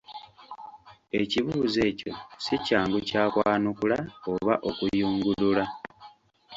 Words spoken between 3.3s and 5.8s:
kwanukula oba okuyungulula.